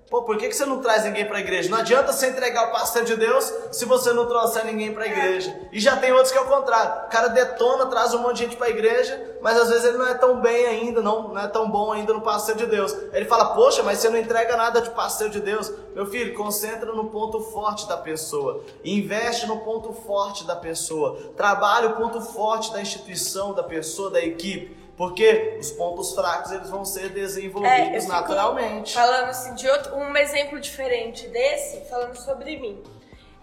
[0.10, 1.70] Pô, por que, que você não traz ninguém para a igreja?
[1.70, 5.08] Não adianta você entregar o parceiro de Deus se você não trouxer ninguém para a
[5.08, 5.60] igreja.
[5.70, 7.08] E já tem outros que é o contrário.
[7.08, 9.98] O cara detona, traz um monte de gente para a igreja, mas às vezes ele
[9.98, 12.96] não é tão bem ainda, não, não é tão bom ainda no parceiro de Deus.
[13.12, 15.74] Ele fala, poxa, mas você não entrega nada de parceiro de Deus.
[15.94, 18.64] Meu filho, concentra no ponto forte da pessoa.
[18.86, 21.20] Investe no ponto forte da pessoa.
[21.36, 24.87] Trabalhe o ponto forte da instituição, da pessoa, da equipe.
[24.98, 28.96] Porque os pontos fracos eles vão ser desenvolvidos é, naturalmente.
[28.96, 32.84] Falando assim de outro, um exemplo diferente desse, falando sobre mim.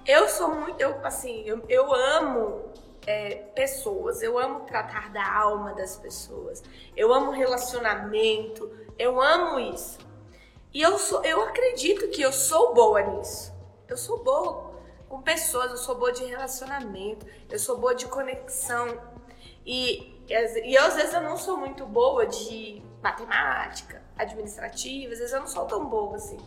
[0.05, 2.73] Eu sou muito, eu assim, eu, eu amo
[3.07, 6.63] é, pessoas, eu amo tratar da alma das pessoas,
[6.97, 9.99] eu amo relacionamento, eu amo isso.
[10.73, 13.55] E eu sou, eu acredito que eu sou boa nisso.
[13.87, 14.75] Eu sou boa
[15.09, 19.01] com pessoas, eu sou boa de relacionamento, eu sou boa de conexão.
[19.65, 25.41] E e às vezes eu não sou muito boa de matemática, administrativa, às vezes eu
[25.41, 26.39] não sou tão boa assim.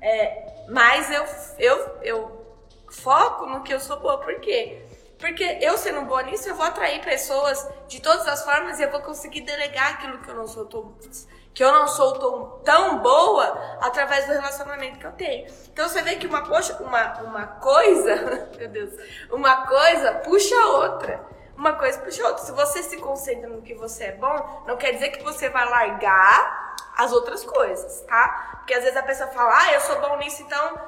[0.00, 1.24] É, mas eu,
[1.58, 2.46] eu, eu
[2.90, 4.84] foco no que eu sou boa, por quê?
[5.18, 8.90] Porque eu sendo boa nisso, eu vou atrair pessoas de todas as formas e eu
[8.90, 10.92] vou conseguir delegar aquilo que eu não sou tão,
[11.54, 15.46] que eu não sou tão, tão boa através do relacionamento que eu tenho.
[15.72, 18.90] Então você vê que uma, poxa, uma, uma coisa, meu Deus,
[19.30, 21.32] uma coisa puxa a outra
[21.62, 22.44] uma coisa puxa outra.
[22.92, 27.10] Se concentra no que você é bom, não quer dizer que você vai largar as
[27.10, 28.58] outras coisas, tá?
[28.58, 30.78] Porque às vezes a pessoa fala, ah, eu sou bom nisso, então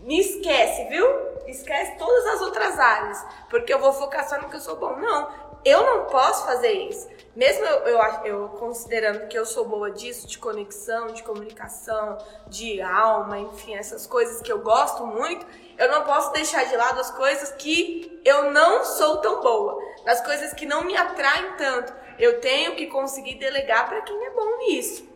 [0.00, 1.06] me esquece, viu?
[1.46, 4.96] Esquece todas as outras áreas, porque eu vou focar só no que eu sou bom.
[4.96, 5.30] Não,
[5.64, 7.08] eu não posso fazer isso.
[7.34, 12.18] Mesmo eu, eu, eu, considerando que eu sou boa disso, de conexão, de comunicação,
[12.48, 15.46] de alma, enfim, essas coisas que eu gosto muito,
[15.78, 20.20] eu não posso deixar de lado as coisas que eu não sou tão boa, as
[20.20, 21.94] coisas que não me atraem tanto.
[22.18, 25.08] Eu tenho que conseguir delegar para quem é bom nisso.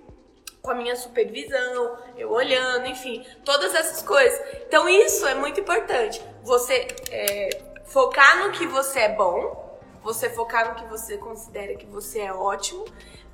[0.62, 4.40] Com a minha supervisão, eu olhando, enfim, todas essas coisas.
[4.66, 6.22] Então, isso é muito importante.
[6.42, 7.50] Você é,
[7.84, 9.63] focar no que você é bom,
[10.04, 12.84] você focar no que você considera que você é ótimo,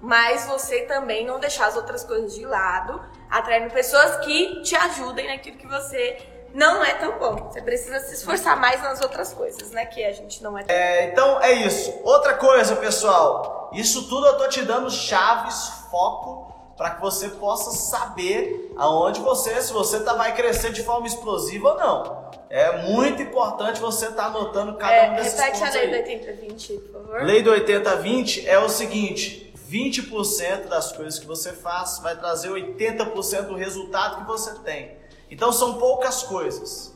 [0.01, 5.27] mas você também não deixar as outras coisas de lado, atraindo pessoas que te ajudem
[5.27, 6.17] naquilo que você
[6.55, 7.51] não é tão bom.
[7.51, 9.85] Você precisa se esforçar mais nas outras coisas, né?
[9.87, 11.93] Que a gente não é tão é, Então é isso.
[12.03, 13.71] Outra coisa, pessoal.
[13.73, 19.61] Isso tudo eu tô te dando chaves, foco, para que você possa saber aonde você,
[19.61, 22.20] se você tá, vai crescer de forma explosiva ou não.
[22.51, 25.75] É muito importante você estar tá anotando cada é, um desses repete pontos.
[25.75, 27.23] Repete a lei do 80-20, por favor.
[27.23, 33.43] Lei do 80-20 é o seguinte: 20% das coisas que você faz vai trazer 80%
[33.43, 34.99] do resultado que você tem.
[35.31, 36.93] Então são poucas coisas.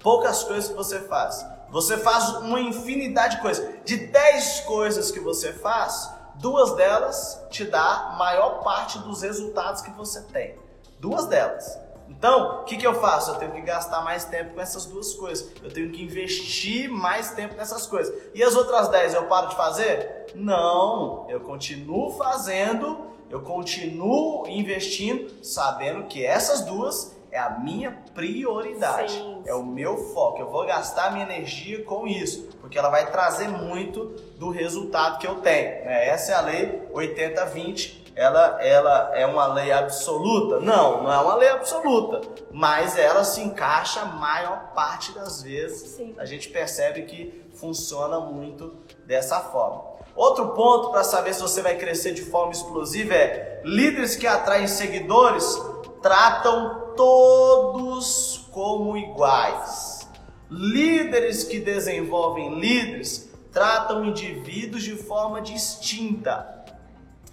[0.00, 1.46] Poucas coisas que você faz.
[1.70, 3.64] Você faz uma infinidade de coisas.
[3.84, 9.90] De 10 coisas que você faz, duas delas te dá maior parte dos resultados que
[9.92, 10.58] você tem.
[10.98, 11.78] Duas delas.
[12.10, 13.30] Então, o que, que eu faço?
[13.30, 15.50] Eu tenho que gastar mais tempo com essas duas coisas.
[15.62, 18.12] Eu tenho que investir mais tempo nessas coisas.
[18.34, 20.26] E as outras 10 eu paro de fazer?
[20.34, 29.12] Não, eu continuo fazendo, eu continuo investindo, sabendo que essas duas é a minha prioridade,
[29.12, 30.40] sim, é o meu foco.
[30.40, 35.26] Eu vou gastar minha energia com isso, porque ela vai trazer muito do resultado que
[35.26, 35.84] eu tenho.
[35.84, 36.08] Né?
[36.08, 37.99] Essa é a lei 80-20.
[38.20, 40.60] Ela, ela é uma lei absoluta?
[40.60, 42.20] Não, não é uma lei absoluta,
[42.52, 45.92] mas ela se encaixa a maior parte das vezes.
[45.92, 46.14] Sim.
[46.18, 48.74] A gente percebe que funciona muito
[49.06, 49.84] dessa forma.
[50.14, 54.66] Outro ponto para saber se você vai crescer de forma explosiva é líderes que atraem
[54.66, 55.58] seguidores
[56.02, 60.06] tratam todos como iguais.
[60.50, 66.59] Líderes que desenvolvem líderes tratam indivíduos de forma distinta.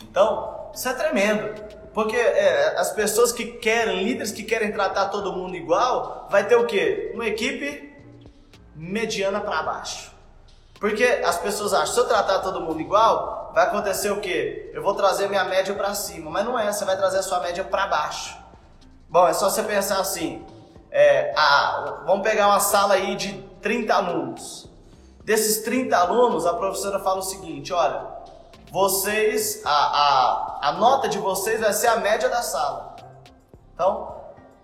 [0.04, 1.68] Então, isso é tremendo.
[1.94, 6.56] Porque é, as pessoas que querem, líderes que querem tratar todo mundo igual, vai ter
[6.56, 7.12] o quê?
[7.14, 7.96] Uma equipe
[8.76, 10.12] mediana para baixo.
[10.80, 14.70] Porque as pessoas acham, se eu tratar todo mundo igual, vai acontecer o quê?
[14.74, 17.40] Eu vou trazer minha média para cima, mas não é, você vai trazer a sua
[17.40, 18.38] média para baixo.
[19.10, 20.46] Bom, é só você pensar assim,
[20.92, 24.70] é, a, vamos pegar uma sala aí de 30 alunos.
[25.24, 28.06] Desses 30 alunos, a professora fala o seguinte: olha,
[28.72, 32.96] vocês, a, a, a nota de vocês vai ser a média da sala.
[33.74, 34.16] Então,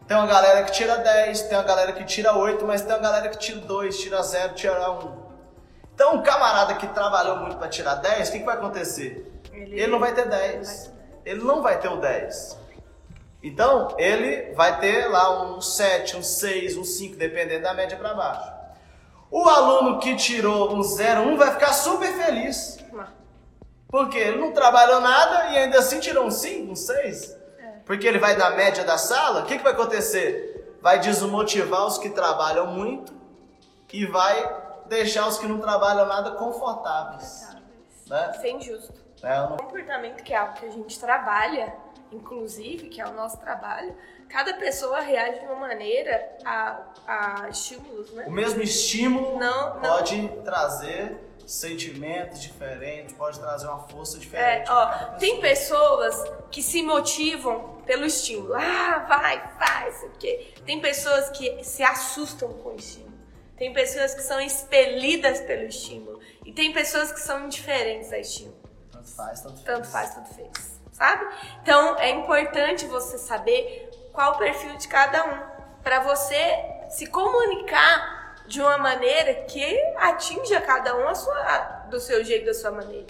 [0.08, 3.02] tem uma galera que tira 10, tem uma galera que tira 8, mas tem uma
[3.02, 5.24] galera que tira 2, tira 0, tira 1.
[5.96, 9.32] Então, o camarada que trabalhou muito para tirar 10, o que, que vai acontecer?
[9.52, 10.92] Ele, ele não vai ter 10.
[11.24, 12.60] Ele não vai ter o 10.
[13.44, 18.14] Então, ele vai ter lá um 7, um 6, um 5, dependendo da média para
[18.14, 18.52] baixo.
[19.30, 22.83] O aluno que tirou um 0, 1 vai ficar super feliz.
[23.94, 27.38] Porque ele não trabalhou nada e ainda assim tirou um 5, um 6.
[27.60, 27.68] É.
[27.86, 30.76] Porque ele vai da média da sala, o que, que vai acontecer?
[30.82, 33.14] Vai desmotivar os que trabalham muito
[33.92, 37.48] e vai deixar os que não trabalham nada confortáveis.
[38.08, 38.32] Né?
[38.36, 38.94] Isso é injusto.
[39.22, 39.54] É, não...
[39.54, 41.76] O comportamento que é algo que a gente trabalha,
[42.12, 43.96] inclusive, que é o nosso trabalho,
[44.28, 48.26] cada pessoa reage de uma maneira a, a estímulos, né?
[48.26, 49.82] O mesmo estímulo não, não.
[49.82, 54.70] pode trazer sentimentos diferentes, pode trazer uma força diferente.
[54.70, 55.18] É, ó, pessoa.
[55.20, 58.54] tem pessoas que se motivam pelo estímulo.
[58.56, 60.54] Ah, vai, faz, o quê?
[60.66, 63.14] Tem pessoas que se assustam com o estímulo.
[63.58, 66.20] Tem pessoas que são expelidas pelo estímulo.
[66.46, 68.58] E tem pessoas que são indiferentes ao estímulo.
[68.92, 69.66] Tanto faz, tanto fez.
[69.66, 70.82] Tanto faz, tanto fez.
[70.92, 71.26] Sabe?
[71.62, 75.54] Então é importante você saber qual o perfil de cada um.
[75.82, 76.38] para você
[76.90, 82.54] se comunicar de uma maneira que atinja cada um a sua, do seu jeito, da
[82.54, 83.08] sua maneira.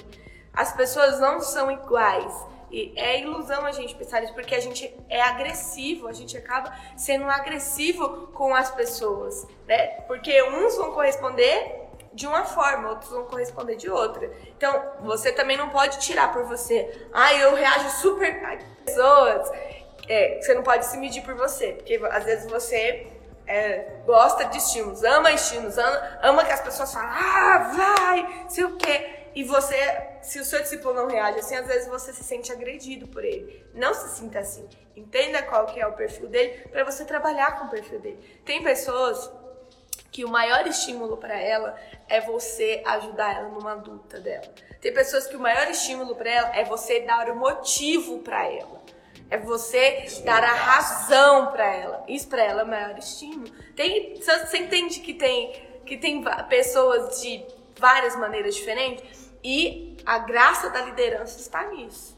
[0.54, 2.34] As pessoas não são iguais.
[2.72, 6.76] E é ilusão a gente pensar nisso, porque a gente é agressivo, a gente acaba
[6.98, 9.88] sendo agressivo com as pessoas, né?
[10.08, 14.32] Porque uns vão corresponder de uma forma, outros vão corresponder de outra.
[14.58, 17.08] Então, você também não pode tirar por você.
[17.13, 19.52] Ah, eu reajo super às pessoas.
[20.08, 23.08] É, você não pode se medir por você, porque às vezes você
[23.46, 28.64] é, gosta de estímulos, ama estímulos, ama, ama que as pessoas falem, ah, vai, sei
[28.64, 29.24] o quê.
[29.36, 29.76] E você,
[30.22, 33.66] se o seu discípulo não reage assim, às vezes você se sente agredido por ele.
[33.74, 34.70] Não se sinta assim.
[34.96, 38.42] Entenda qual que é o perfil dele para você trabalhar com o perfil dele.
[38.46, 39.32] Tem pessoas
[40.12, 41.76] que o maior estímulo para ela
[42.08, 44.48] é você ajudar ela numa luta dela.
[44.80, 48.84] Tem pessoas que o maior estímulo para ela é você dar o motivo para ela.
[49.30, 52.04] É você dar a razão para ela.
[52.08, 53.52] Isso para ela é o maior estímulo.
[53.76, 57.46] Tem, você entende que tem que tem pessoas de
[57.78, 59.32] várias maneiras diferentes?
[59.44, 62.18] E a graça da liderança está nisso.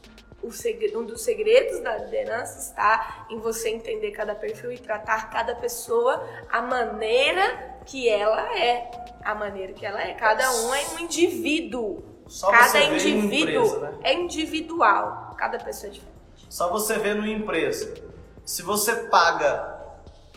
[0.94, 6.24] um dos segredos da liderança está em você entender cada perfil e tratar cada pessoa
[6.50, 8.90] a maneira que ela é.
[9.24, 10.14] A maneira que ela é.
[10.14, 12.02] Cada um é um indivíduo.
[12.28, 13.98] Só cada indivíduo empresa, né?
[14.02, 15.34] é individual.
[15.36, 16.15] Cada pessoa é diferente.
[16.48, 17.94] Só você vê no empresa.
[18.44, 19.74] Se você paga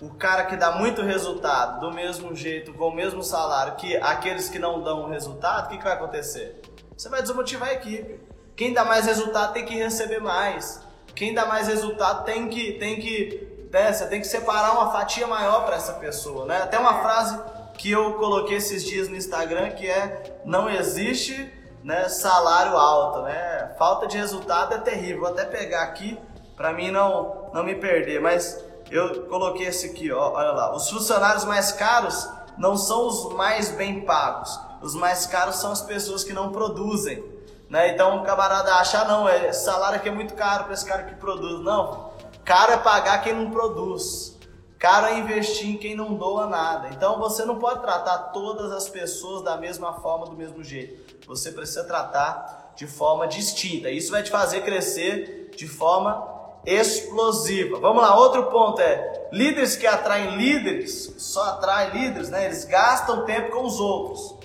[0.02, 4.50] o cara que dá muito resultado do mesmo jeito, com o mesmo salário que aqueles
[4.50, 6.62] que não dão resultado, o que, que vai acontecer?
[7.00, 8.20] você vai desmotivar a equipe.
[8.58, 10.82] Quem dá mais resultado tem que receber mais.
[11.16, 15.26] Quem dá mais resultado tem que tem que né, você tem que separar uma fatia
[15.26, 16.58] maior para essa pessoa, né?
[16.58, 17.40] Até uma frase
[17.78, 21.50] que eu coloquei esses dias no Instagram que é não existe
[21.90, 23.76] né, salário alto, né?
[23.78, 25.22] Falta de resultado é terrível.
[25.22, 26.20] Vou até pegar aqui
[26.56, 30.76] para mim não não me perder, mas eu coloquei esse aqui, ó, olha lá.
[30.76, 35.82] Os funcionários mais caros não são os mais bem pagos os mais caros são as
[35.82, 37.24] pessoas que não produzem.
[37.70, 37.90] Né?
[37.90, 41.16] Então o camarada acha, não, é, salário aqui é muito caro para esse cara que
[41.16, 41.64] produz.
[41.64, 42.12] Não,
[42.44, 44.38] caro é pagar quem não produz.
[44.80, 46.88] Caro é investir em quem não doa nada.
[46.94, 51.28] Então você não pode tratar todas as pessoas da mesma forma, do mesmo jeito.
[51.28, 53.92] Você precisa tratar de forma distinta.
[53.92, 56.26] Isso vai te fazer crescer de forma
[56.66, 57.78] explosiva.
[57.78, 62.46] Vamos lá, outro ponto é líderes que atraem líderes, só atraem líderes, né?
[62.46, 64.38] Eles gastam tempo com os outros.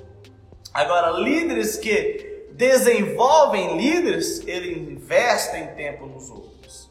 [0.72, 6.90] Agora, líderes que desenvolvem líderes, eles investem tempo nos outros.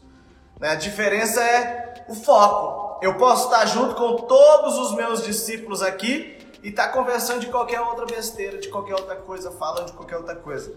[0.58, 0.70] Né?
[0.70, 2.83] A diferença é o foco.
[3.04, 7.78] Eu posso estar junto com todos os meus discípulos aqui e estar conversando de qualquer
[7.78, 10.74] outra besteira, de qualquer outra coisa, falando de qualquer outra coisa.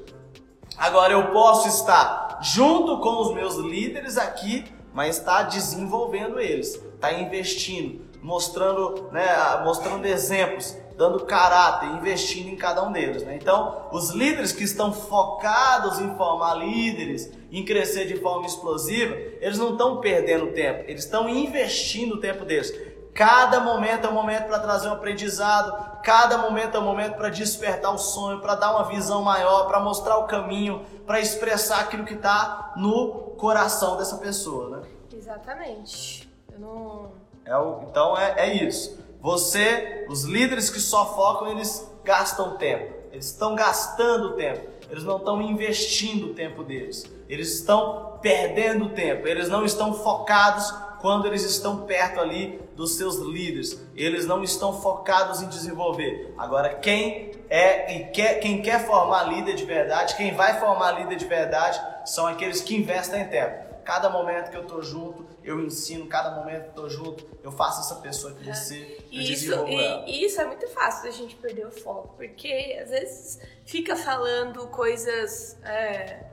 [0.78, 7.14] Agora eu posso estar junto com os meus líderes aqui, mas estar desenvolvendo eles, estar
[7.14, 13.22] investindo, mostrando, né, mostrando exemplos, dando caráter, investindo em cada um deles.
[13.22, 13.38] Né?
[13.40, 19.60] Então, os líderes que estão focados em formar líderes, em crescer de forma explosiva, eles
[19.60, 22.74] não estão perdendo tempo, eles estão investindo o tempo deles.
[23.14, 27.30] Cada momento é um momento para trazer um aprendizado, cada momento é um momento para
[27.30, 32.06] despertar o sonho, para dar uma visão maior, para mostrar o caminho, para expressar aquilo
[32.06, 34.78] que está no coração dessa pessoa.
[34.78, 34.88] Né?
[35.14, 36.28] Exatamente.
[36.52, 37.12] Eu não...
[37.46, 39.07] é o, então é, é isso.
[39.22, 42.94] Você, os líderes que só focam, eles gastam tempo.
[43.12, 44.68] Eles estão gastando tempo.
[44.90, 47.06] Eles não estão investindo o tempo deles.
[47.28, 49.28] Eles estão perdendo tempo.
[49.28, 53.82] Eles não estão focados quando eles estão perto ali dos seus líderes.
[53.96, 56.34] Eles não estão focados em desenvolver.
[56.38, 61.16] Agora, quem é e quer, quem quer formar líder de verdade, quem vai formar líder
[61.16, 63.68] de verdade, são aqueles que investem em tempo.
[63.84, 67.52] Cada momento que eu tô junto, eu ensino, cada momento que eu tô junto, eu
[67.52, 68.98] faço essa pessoa crescer.
[69.00, 69.16] É.
[69.16, 72.90] E isso, e, e, isso é muito fácil da gente perder o foco, porque às
[72.90, 75.58] vezes fica falando coisas.
[75.64, 76.28] É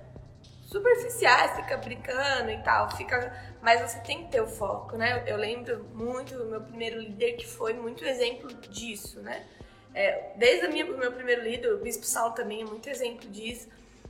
[0.74, 5.22] superficiais, fica brincando e tal, fica, mas você tem que ter o foco, né?
[5.24, 9.46] Eu lembro muito do meu primeiro líder que foi muito exemplo disso, né?
[9.94, 13.68] É, desde o meu primeiro líder, o Bispo Saulo também é muito exemplo disso,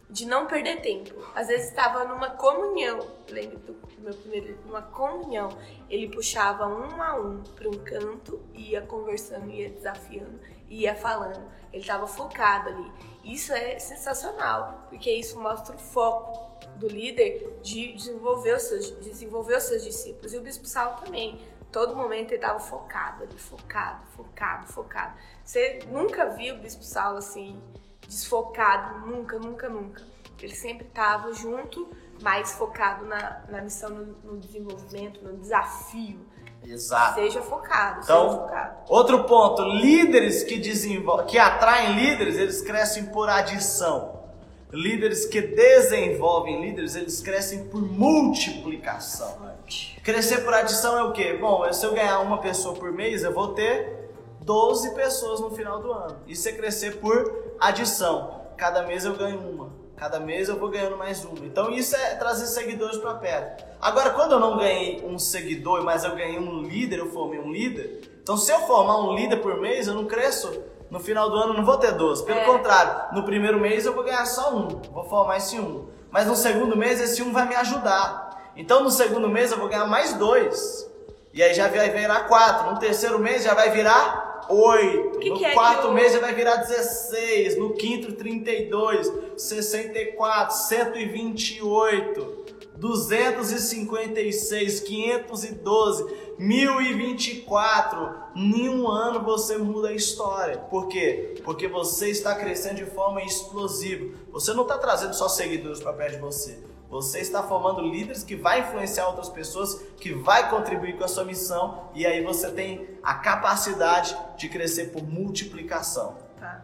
[0.09, 1.15] de não perder tempo.
[1.35, 5.49] Às vezes estava numa comunhão, lembro do meu primeiro numa comunhão,
[5.89, 10.39] ele puxava um a um para um canto, ia conversando, ia desafiando,
[10.69, 11.43] ia falando.
[11.73, 12.93] Ele estava focado ali.
[13.25, 19.57] Isso é sensacional, porque isso mostra o foco do líder de desenvolver os seus, desenvolver
[19.57, 20.33] os seus discípulos.
[20.33, 21.41] E o Bispo Saulo também.
[21.73, 25.19] Todo momento ele estava focado ali, focado, focado, focado.
[25.45, 27.61] Você nunca viu o Bispo Saulo assim,
[28.07, 30.03] desfocado, nunca, nunca, nunca.
[30.41, 31.89] Ele sempre estava junto,
[32.21, 36.21] mais focado na, na missão, no, no desenvolvimento, no desafio.
[36.63, 37.15] Exato.
[37.15, 38.77] Seja focado, então, seja focado.
[38.89, 44.23] Outro ponto, líderes que desenvolvem, que atraem líderes, eles crescem por adição.
[44.71, 49.55] Líderes que desenvolvem líderes, eles crescem por multiplicação.
[50.03, 51.39] Crescer por adição é o quê?
[51.41, 55.81] Bom, se eu ganhar uma pessoa por mês, eu vou ter 12 pessoas no final
[55.81, 56.17] do ano.
[56.27, 58.43] Isso é crescer por adição.
[58.57, 59.73] Cada mês eu ganho uma.
[59.97, 61.45] Cada mês eu vou ganhando mais uma.
[61.47, 63.65] Então isso é trazer seguidores para perto.
[63.81, 67.53] Agora, quando eu não ganhei um seguidor, mas eu ganhei um líder, eu formei um
[67.53, 68.11] líder.
[68.23, 70.51] Então, se eu formar um líder por mês, eu não cresço
[70.95, 72.25] no final do ano não vou ter 12.
[72.25, 72.45] Pelo é.
[72.45, 75.89] contrário, no primeiro mês eu vou ganhar só um, vou formar esse um.
[76.09, 78.53] Mas no segundo mês esse um vai me ajudar.
[78.57, 80.89] Então no segundo mês eu vou ganhar mais dois.
[81.33, 82.71] E aí já vai virar quatro.
[82.71, 85.31] No terceiro mês já vai virar oito.
[85.31, 85.93] no que é quarto eu...
[85.93, 87.59] mês já vai virar 16.
[87.59, 89.13] No quinto, 32.
[89.37, 92.45] 64, 128.
[92.77, 98.25] 256, 512, 1024.
[98.35, 100.59] Em um ano você muda a história.
[100.59, 101.37] Por quê?
[101.45, 104.13] Porque você está crescendo de forma explosiva.
[104.33, 106.59] Você não está trazendo só seguidores para perto de você.
[106.95, 111.25] Você está formando líderes que vai influenciar outras pessoas, que vai contribuir com a sua
[111.25, 116.17] missão e aí você tem a capacidade de crescer por multiplicação.
[116.39, 116.63] Tá.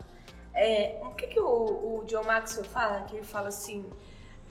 [0.54, 3.00] É, o que, que o, o John Maxwell fala?
[3.02, 3.90] Que ele fala assim,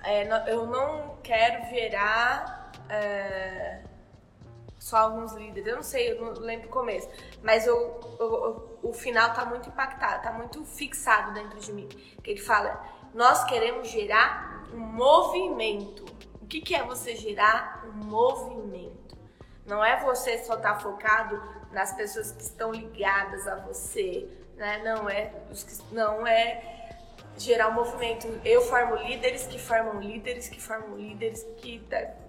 [0.03, 3.81] é, eu não quero virar é,
[4.77, 5.65] só alguns líderes.
[5.65, 7.07] Eu não sei, eu não lembro o começo.
[7.41, 11.87] Mas eu, eu, o final está muito impactado, está muito fixado dentro de mim.
[12.21, 16.05] Que ele fala: nós queremos gerar um movimento.
[16.41, 19.17] O que, que é você gerar um movimento?
[19.65, 21.41] Não é você só estar tá focado
[21.71, 24.81] nas pessoas que estão ligadas a você, né?
[24.83, 25.31] Não é,
[25.91, 26.79] não é
[27.37, 28.27] gerar um movimento.
[28.43, 31.81] Eu formo líderes que formam líderes que formam líderes que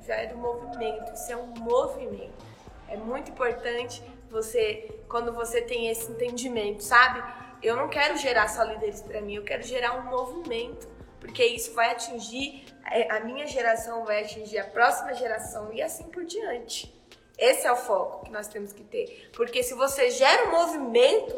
[0.06, 1.12] já é do movimento.
[1.14, 2.44] Isso é um movimento.
[2.88, 7.22] É muito importante você, quando você tem esse entendimento, sabe?
[7.62, 10.88] Eu não quero gerar só líderes para mim, eu quero gerar um movimento,
[11.20, 16.04] porque isso vai atingir é, a minha geração, vai atingir a próxima geração e assim
[16.04, 16.92] por diante.
[17.38, 19.30] Esse é o foco que nós temos que ter.
[19.34, 21.34] Porque se você gera um movimento,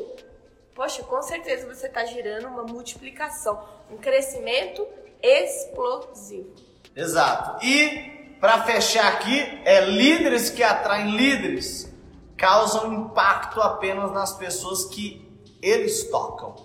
[0.74, 4.86] poxa, com certeza você está gerando uma multiplicação, um crescimento
[5.22, 6.54] explosivo.
[6.94, 7.64] Exato.
[7.64, 11.92] E para fechar aqui, é líderes que atraem líderes
[12.36, 15.31] causam impacto apenas nas pessoas que
[15.62, 16.56] eles tocam.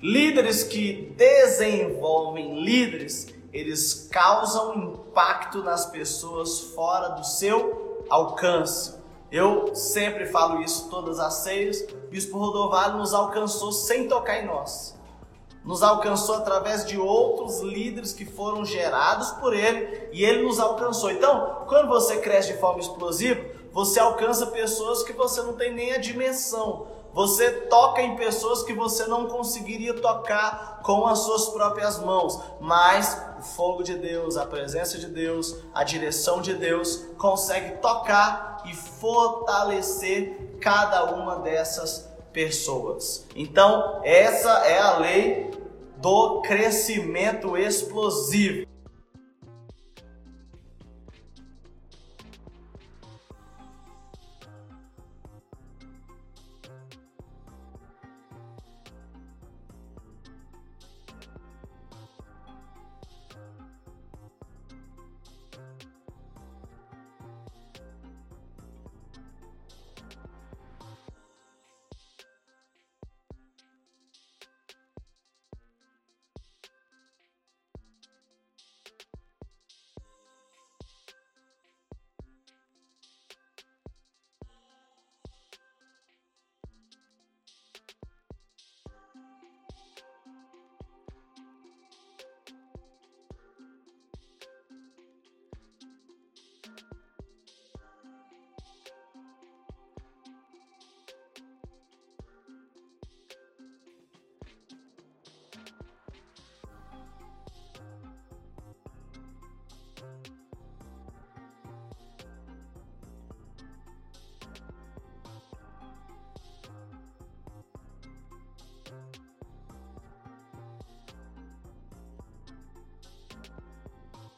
[0.00, 9.02] Líderes que desenvolvem líderes, eles causam impacto nas pessoas fora do seu alcance.
[9.32, 11.82] Eu sempre falo isso todas as ceias.
[12.10, 14.94] Bispo Rodovalho nos alcançou sem tocar em nós.
[15.64, 21.10] Nos alcançou através de outros líderes que foram gerados por ele e ele nos alcançou.
[21.10, 23.42] Então, quando você cresce de forma explosiva,
[23.72, 26.86] você alcança pessoas que você não tem nem a dimensão.
[27.14, 33.16] Você toca em pessoas que você não conseguiria tocar com as suas próprias mãos, mas
[33.38, 38.74] o fogo de Deus, a presença de Deus, a direção de Deus consegue tocar e
[38.74, 43.24] fortalecer cada uma dessas pessoas.
[43.36, 45.52] Então, essa é a lei
[45.98, 48.73] do crescimento explosivo.